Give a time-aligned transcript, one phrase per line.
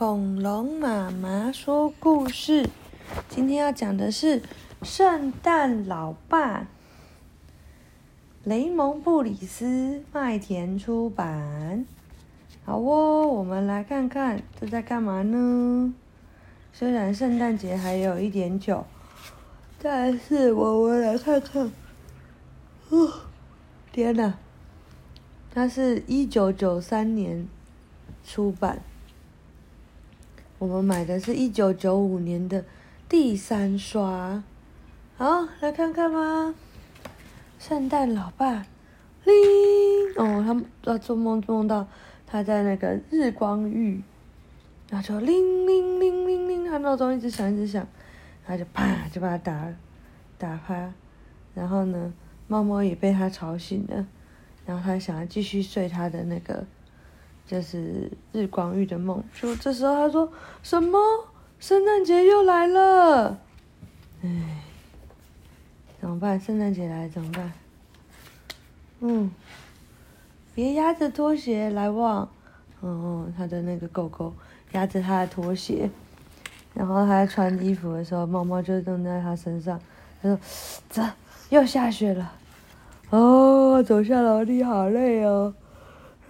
[0.00, 2.70] 恐龙妈妈说故事。
[3.28, 4.40] 今天要讲的是
[4.82, 6.66] 圣诞老爸。
[8.44, 11.84] 雷蒙布里斯麦田出版。
[12.64, 15.92] 好哦，我们来看看这在干嘛呢？
[16.72, 18.86] 虽然圣诞节还有一点久，
[19.82, 21.70] 但是我们来看看。
[22.88, 23.12] 哦，
[23.92, 24.32] 天哪！
[25.52, 27.46] 它是一九九三年
[28.24, 28.80] 出版。
[30.60, 32.62] 我们买的是一九九五年的
[33.08, 34.44] 第三刷，
[35.16, 36.54] 好来看看吧。
[37.58, 38.66] 圣诞老爸，
[39.24, 39.34] 铃
[40.18, 41.88] 哦，他他做梦做梦到
[42.26, 44.02] 他在那个日光浴，
[44.90, 47.88] 然后就铃铃铃铃铃，他闹钟一直响一直响，
[48.44, 49.74] 他就啪就把他打
[50.36, 50.92] 打趴，
[51.54, 52.12] 然后呢，
[52.48, 54.06] 猫猫也被他吵醒了，
[54.66, 56.66] 然后他想要继续睡他的那个。
[57.50, 60.32] 就是日光浴的梦，就这时候他说
[60.62, 60.96] 什么？
[61.58, 63.40] 圣诞节又来了，
[64.22, 64.62] 唉，
[66.00, 66.38] 怎么办？
[66.38, 67.52] 圣诞节来怎么办？
[69.00, 69.32] 嗯，
[70.54, 72.28] 别压着拖鞋来望，
[72.78, 74.32] 哦，他的那个狗狗
[74.70, 75.90] 压着他的拖鞋，
[76.72, 79.80] 然后他穿衣服的时候，猫猫就蹲在他身上，
[80.22, 80.38] 他说
[80.88, 81.02] ：“这
[81.48, 82.32] 又下雪了，
[83.10, 85.52] 哦，走下楼梯好累哦。”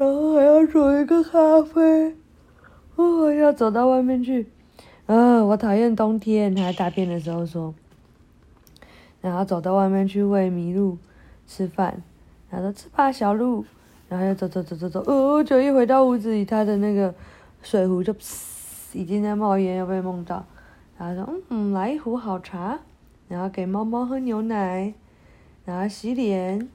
[0.00, 2.16] 然后还要煮一个咖啡，
[2.96, 4.46] 哦，要走到外面去，
[5.04, 6.54] 啊，我讨厌冬天。
[6.54, 7.74] 他大便的时候说，
[9.20, 10.96] 然后走到外面去喂麋鹿
[11.46, 12.02] 吃饭，
[12.50, 13.62] 他说吃吧，小鹿。
[14.08, 17.14] 然后又走走走走走，哦，就一回到屋子里，他的那个
[17.60, 18.14] 水壶就
[18.94, 20.46] 已经在冒烟，又被梦到。
[20.96, 22.80] 然后说，嗯，来一壶好茶，
[23.28, 24.94] 然后给猫猫喝牛奶，
[25.66, 26.66] 然后洗脸，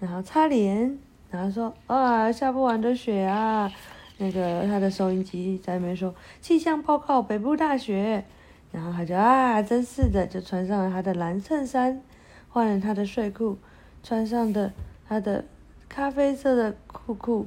[0.00, 0.98] 然后擦脸。
[1.32, 3.72] 然后说啊，下不完的雪啊！
[4.18, 8.24] 那个他的收音机在那边说气象报告，北部大雪。
[8.70, 12.00] 然后他就啊，真是的，就穿上了他的蓝衬衫，
[12.48, 13.58] 换了他的睡裤，
[14.02, 14.72] 穿上的
[15.08, 15.44] 他的
[15.88, 17.46] 咖啡色的裤裤，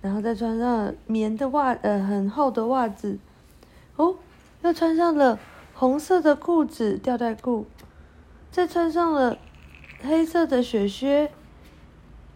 [0.00, 3.18] 然后再穿上棉的袜，呃，很厚的袜子。
[3.96, 4.16] 哦，
[4.62, 5.38] 又穿上了
[5.74, 7.66] 红色的裤子吊带裤，
[8.50, 9.38] 再穿上了
[10.02, 11.30] 黑色的雪靴。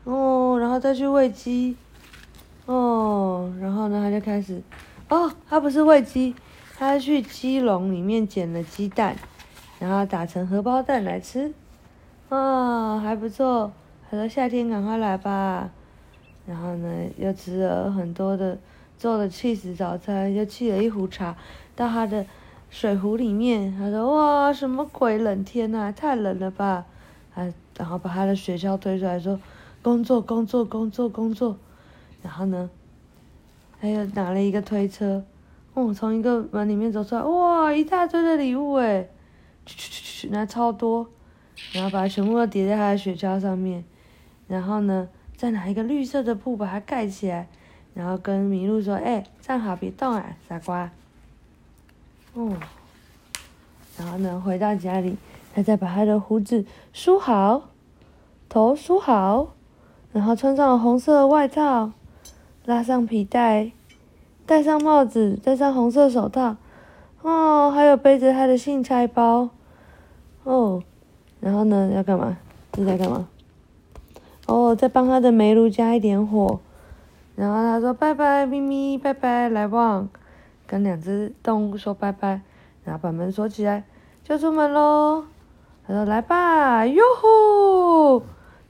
[0.06, 1.76] 哦，然后再去喂鸡，
[2.66, 4.62] 哦，然后呢，他就开始，
[5.08, 6.32] 哦，他不是喂鸡，
[6.78, 9.16] 他去鸡笼里面捡了鸡蛋，
[9.80, 11.52] 然后打成荷包蛋来吃，
[12.28, 13.72] 啊，还不错。
[14.08, 15.68] 他说夏天赶快来吧，
[16.46, 16.88] 然后呢，
[17.18, 18.56] 又吃了很多的
[18.96, 21.36] 做的 cheese 早餐，又沏了一壶茶
[21.74, 22.24] 到他的
[22.70, 23.76] 水壶里面。
[23.76, 26.84] 他说哇，什么鬼冷天呐，太冷了吧，
[27.34, 29.40] 啊，然后把他的雪橇推出来说。
[29.86, 31.56] 工作，工作，工作，工作，
[32.20, 32.68] 然后呢，
[33.80, 35.24] 他又拿了一个推车，
[35.74, 39.08] 哦，从一个门里面走出来，哇，一大堆的礼物诶，
[39.64, 41.06] 去去去去，拿超多，
[41.70, 43.84] 然后把它全部都叠在他的雪橇上面，
[44.48, 47.46] 然后呢，再拿一个绿色的布把它盖起来，
[47.94, 50.90] 然后跟麋鹿说，哎，站好别动啊，傻瓜，
[52.34, 52.56] 哦，
[53.96, 55.16] 然后呢，回到家里，
[55.54, 57.68] 他再把他的胡子梳好，
[58.48, 59.52] 头梳好。
[60.16, 61.92] 然后穿上了红色的外套，
[62.64, 63.70] 拉上皮带，
[64.46, 66.56] 戴上帽子，戴上红色手套，
[67.20, 69.50] 哦，还有背着他的信差包，
[70.44, 70.82] 哦，
[71.38, 72.38] 然后呢，要干嘛？
[72.76, 73.28] 你在干嘛？
[74.46, 76.60] 哦，再帮他的煤炉加一点火，
[77.34, 80.08] 然后他说拜拜，咪咪，拜拜，来旺，
[80.66, 82.40] 跟两只动物说拜拜，
[82.84, 83.84] 然后把门锁起来，
[84.24, 85.24] 就出门喽。
[85.86, 88.22] 他说来吧，哟吼！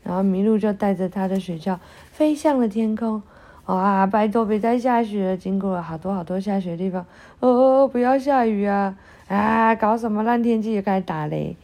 [0.06, 1.76] 然后麋鹿就带着他的雪橇
[2.12, 3.20] 飞向了天空。
[3.66, 5.36] 哇，拜托别再下雪了！
[5.36, 7.04] 经过了好多好多下雪的地方，
[7.40, 8.96] 哦，不要下雨啊！
[9.26, 10.74] 啊，搞什么烂天气？
[10.74, 11.56] 又开始打雷，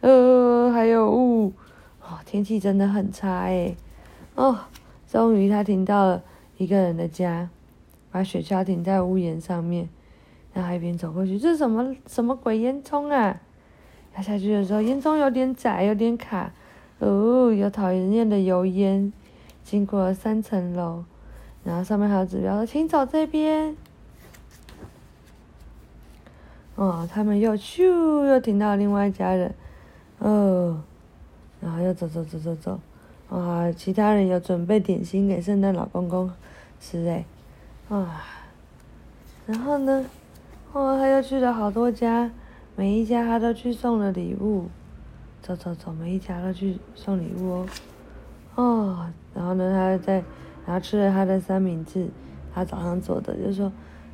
[0.00, 1.52] 呃，还有雾，
[2.00, 3.74] 哦，天气真的很差哎。
[4.36, 4.56] 哦，
[5.10, 6.22] 终于他停到了
[6.58, 7.48] 一个人的家，
[8.12, 9.88] 把雪橇停在屋檐上面，
[10.52, 13.40] 然后一边走过去，这是什么什么鬼烟囱啊？
[14.14, 16.52] 他下去的时候，烟囱有点窄，有点卡。
[17.00, 19.12] 哦，有讨人厌的油烟，
[19.62, 21.04] 经过了三层楼，
[21.62, 23.76] 然后上面还有指标说，请走这边。
[26.74, 29.54] 哦，他们又咻，又停到另外一家人，
[30.18, 30.82] 哦，
[31.60, 32.80] 然后又走走走走走，
[33.28, 36.30] 啊，其他人有准备点心给圣诞老公公
[36.80, 37.24] 吃诶，
[37.88, 38.22] 啊，
[39.46, 40.04] 然后呢，
[40.72, 42.30] 哦，他又去了好多家，
[42.74, 44.66] 每一家他都去送了礼物。
[45.42, 47.66] 走走走，我们一家都去送礼物哦，
[48.56, 50.22] 哦，然后呢，他在，
[50.66, 52.08] 然后吃了他的三明治，
[52.54, 53.72] 他早上做的，就说，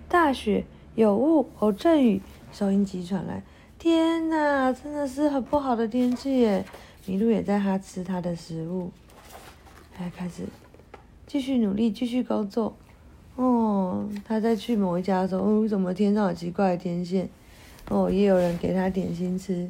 [0.08, 2.20] 大雪，有雾，有阵雨。
[2.52, 3.42] 收音机传来，
[3.80, 6.64] 天哪，真的是很不好的天气耶！
[7.04, 8.92] 麋鹿也在它吃它的食物，
[9.98, 10.44] 哎开始
[11.26, 12.76] 继续努力，继续工作。
[13.34, 17.28] 哦，他在去某一家的时候，为什么天上有奇怪的天线？
[17.88, 19.68] 哦，也有人给他点心吃。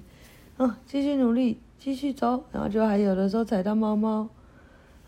[0.56, 4.28] 哦，继续努力，继续走，然后就还有的时候踩到猫猫。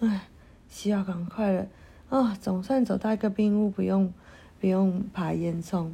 [0.01, 0.29] 唉，
[0.69, 1.67] 需要赶快了。
[2.09, 4.13] 啊，总算走到一个冰屋，不用
[4.61, 5.91] 不用爬烟囱。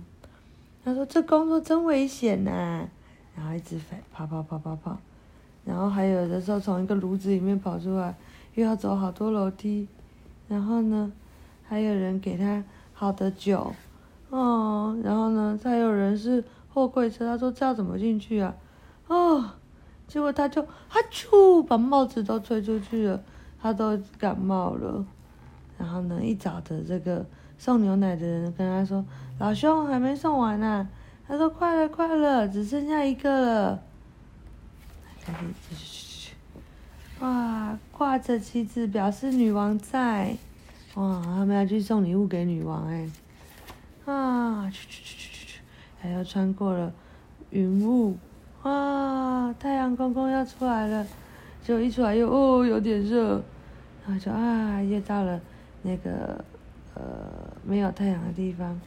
[0.85, 2.89] 他说：“这工作真危险呐！”
[3.37, 4.99] 然后一直飞，跑跑跑跑跑，
[5.65, 8.15] 然后还有的时候从一个炉子里面跑出来，
[8.55, 9.87] 又要走好多楼梯。
[10.49, 11.13] 然后呢，
[11.65, 13.73] 还有人给他好的酒，
[14.31, 18.55] 哦，然后呢，再有人是货柜车，他说这要怎么进去啊？
[19.12, 19.50] 哦，
[20.09, 23.23] 结果他就哈啾，把帽子都吹出去了，
[23.61, 25.05] 他都感冒了。
[25.79, 27.26] 然后呢，一早的这个。
[27.59, 29.05] 送牛奶的人跟他说
[29.38, 30.88] ：“老兄还没送完呢。”
[31.29, 33.82] 他说：“快了，快了，只剩下一个了。”
[35.25, 36.35] 赶紧去去去去！
[37.20, 40.37] 哇，挂着旗子表示女王在。
[40.94, 43.08] 哇，他们要去送礼物给女王哎！
[44.06, 45.61] 啊，去去去去去去！
[46.00, 46.93] 还要穿过了
[47.50, 48.17] 云雾。
[48.62, 51.06] 哇，太阳公公要出来了，
[51.62, 53.43] 结果一出来又哦有点热，
[54.06, 55.41] 然后就啊又到了
[55.82, 56.44] 那个。
[56.94, 57.03] 呃，
[57.64, 58.79] 没有太阳的地方，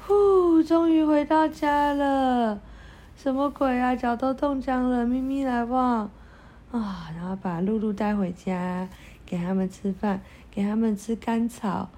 [0.00, 2.58] 呼，终于回到家了。
[3.14, 5.04] 什么鬼啊，脚都冻僵了。
[5.04, 6.10] 咪咪来望，
[6.72, 8.88] 啊，然后把露露带回家，
[9.26, 11.90] 给他们吃饭，给他们吃甘草。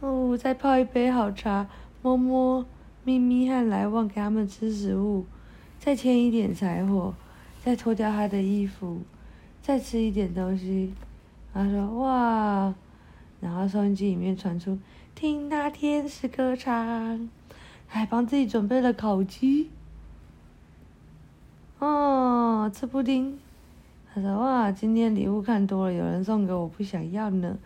[0.00, 1.66] 哦，再泡一杯好茶，
[2.00, 2.64] 摸摸
[3.04, 5.26] 咪咪和来旺，给他们吃食物，
[5.80, 7.14] 再添一点柴火，
[7.64, 9.00] 再脱掉他的衣服，
[9.62, 10.92] 再吃一点东西。
[11.54, 12.74] 他说：“哇。”
[13.40, 14.78] 然后收音机里面传出
[15.14, 17.30] 听那天使歌唱，
[17.88, 19.70] 还帮自己准备了烤鸡。
[21.78, 23.38] 哦，吃布丁。
[24.14, 27.56] 他说：“哇，今天礼物看多了，有人送给我不想要呢。”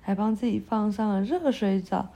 [0.00, 2.06] 还帮自己放上了热水澡。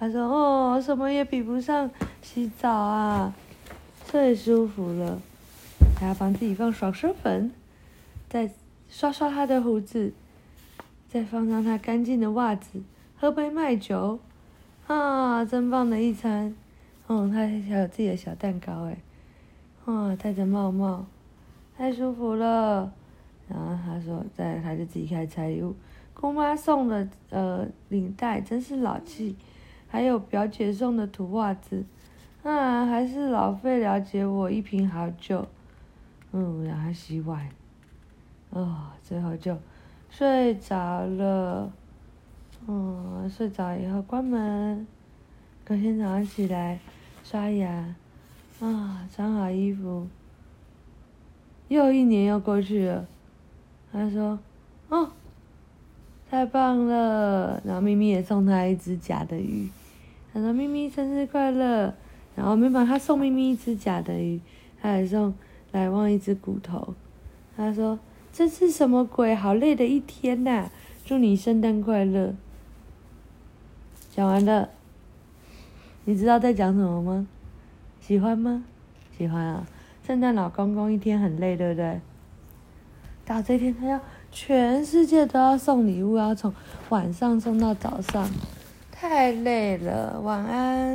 [0.00, 1.88] 他说：“哦，什么也比不上
[2.20, 3.32] 洗澡啊，
[4.06, 5.20] 最舒服了。”
[6.00, 7.50] 还要帮自己放爽身粉，
[8.28, 8.50] 再
[8.88, 10.12] 刷刷他的胡子。
[11.08, 12.82] 再放上他干净的袜子，
[13.16, 14.18] 喝杯麦酒，
[14.86, 16.54] 啊，真棒的一餐！
[17.06, 18.98] 哦，他还有自己的小蛋糕哎，
[19.86, 21.06] 哇，戴着帽帽，
[21.78, 22.92] 太舒服了。
[23.48, 25.74] 然后他说，再他就自己开始拆礼物，
[26.12, 29.36] 姑妈送的呃领带真是老气，
[29.86, 31.84] 还有表姐送的土袜子，
[32.46, 35.44] 啊，还是老费了解我一瓶好酒，
[36.30, 37.48] 嗯，然后洗碗，
[38.50, 39.56] 哦，最后就。
[40.08, 41.70] 睡着了，
[42.66, 44.86] 嗯，睡着以后关门，
[45.64, 46.78] 隔天早上起来
[47.24, 47.68] 刷牙，
[48.60, 50.06] 啊，穿好衣服，
[51.68, 53.06] 又一年又过去了。
[53.92, 54.38] 他说
[54.88, 55.10] ：“哦，
[56.30, 59.68] 太棒了！”然后咪咪也送他一只假的鱼，
[60.32, 61.92] 他说：“咪咪生日快乐！”
[62.36, 64.40] 然后没把他送咪咪一只假的鱼，
[64.80, 65.34] 他还送
[65.72, 66.94] 来旺一只骨头。
[67.56, 67.98] 他说。
[68.32, 69.34] 这是什么鬼？
[69.34, 70.68] 好累的一天呐！
[71.06, 72.34] 祝你圣诞快乐。
[74.14, 74.68] 讲完了，
[76.04, 77.26] 你知道在讲什么吗？
[77.98, 78.62] 喜欢吗？
[79.16, 79.66] 喜欢啊！
[80.06, 81.98] 圣诞老公公一天很累，对不对？
[83.24, 83.98] 到这天他要
[84.30, 86.52] 全世界都要送礼物，要从
[86.90, 88.28] 晚上送到早上，
[88.92, 90.20] 太累了。
[90.20, 90.94] 晚安。